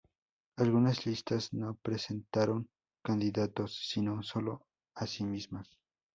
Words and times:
Algunas 0.57 1.05
listas 1.05 1.53
no 1.53 1.75
presentaron 1.75 2.67
candidatos, 3.03 3.87
si 3.87 4.01
no, 4.01 4.23
sólo 4.23 4.65
a 4.95 5.05
sí 5.05 5.23
mismas. 5.25 5.77